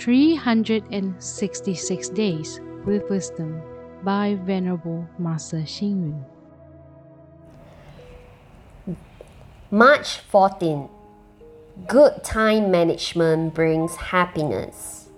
[0.00, 3.60] 366 Days with Wisdom
[4.02, 6.24] by Venerable Master Hsing
[8.86, 8.96] Yun.
[9.70, 10.88] March 14.
[11.86, 15.10] Good time management brings happiness.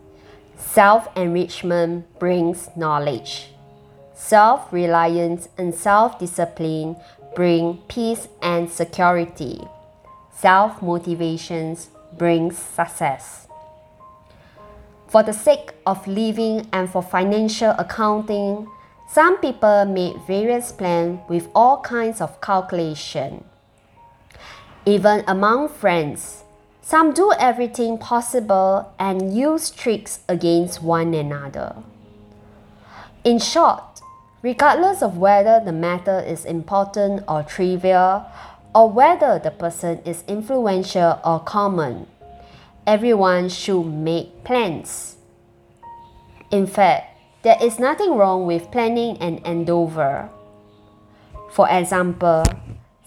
[0.57, 3.53] Self enrichment brings knowledge.
[4.15, 6.97] Self reliance and self discipline
[7.37, 9.61] bring peace and security.
[10.35, 13.47] Self motivations brings success.
[15.13, 18.67] For the sake of living and for financial accounting,
[19.11, 23.45] some people make various plans with all kinds of calculation.
[24.87, 26.45] Even among friends,
[26.81, 31.77] some do everything possible and use tricks against one another.
[33.23, 34.01] In short,
[34.41, 38.25] regardless of whether the matter is important or trivial,
[38.75, 42.07] or whether the person is influential or common,
[42.87, 45.17] everyone should make plans.
[46.51, 50.29] In fact, there is nothing wrong with planning an endeavor.
[51.51, 52.45] For example,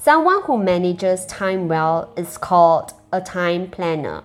[0.05, 4.21] Someone who manages time well is called a time planner.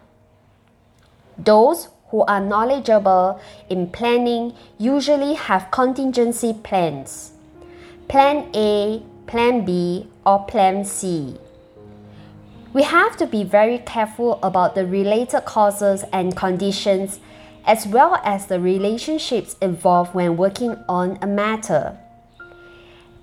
[1.39, 7.33] Those who are knowledgeable in planning usually have contingency plans.
[8.09, 11.39] Plan A, Plan B, or Plan C.
[12.73, 17.19] We have to be very careful about the related causes and conditions
[17.67, 21.98] as well as the relationships involved when working on a matter.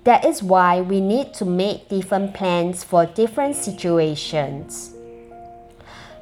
[0.04, 4.92] That is why we need to make different plans for different situations.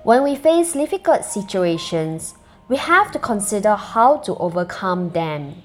[0.05, 2.35] When we face difficult situations,
[2.69, 5.63] we have to consider how to overcome them.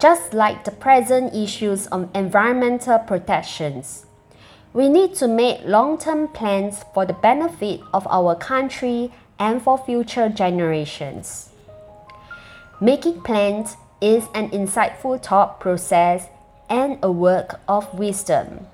[0.00, 4.06] Just like the present issues on environmental protections,
[4.72, 9.78] we need to make long term plans for the benefit of our country and for
[9.78, 11.50] future generations.
[12.80, 16.28] Making plans is an insightful thought process
[16.68, 18.66] and a work of wisdom.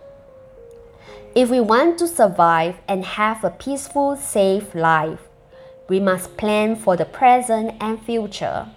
[1.34, 5.20] If we want to survive and have a peaceful, safe life,
[5.88, 8.68] we must plan for the present and future.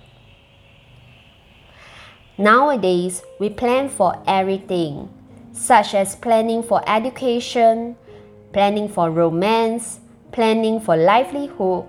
[2.37, 5.09] Nowadays, we plan for everything,
[5.57, 7.95] such as planning for education,
[8.53, 9.99] planning for romance,
[10.31, 11.85] planning for livelihood,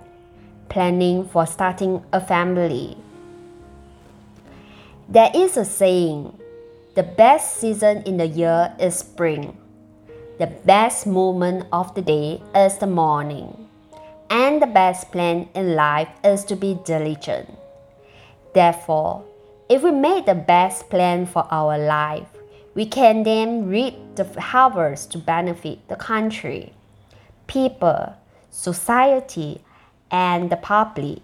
[0.69, 2.97] planning for starting a family.
[5.09, 6.39] There is a saying
[6.95, 9.57] the best season in the year is spring.
[10.39, 13.69] The best moment of the day is the morning.
[14.31, 17.57] And the best plan in life is to be diligent.
[18.53, 19.25] Therefore,
[19.69, 22.38] if we make the best plan for our life,
[22.79, 26.73] we can then reap the harvest to benefit the country,
[27.49, 28.15] people,
[28.53, 29.61] society,
[30.13, 31.19] and the public,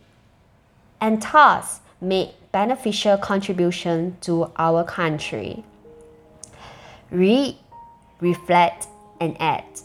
[1.00, 5.62] and thus make beneficial contribution to our country.
[7.12, 7.56] Read,
[8.18, 8.88] reflect,
[9.20, 9.82] and act.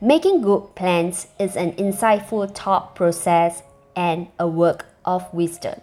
[0.00, 3.62] Making good plans is an insightful thought process
[3.94, 5.82] and a work of wisdom.